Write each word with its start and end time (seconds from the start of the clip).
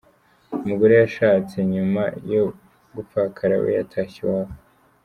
Umugore 0.63 0.93
yashatse 1.01 1.55
nyuma 1.73 2.03
yo 2.33 2.43
gupfakara 2.95 3.55
we 3.61 3.69
yatashye 3.79 4.17
iwabo. 4.25 4.53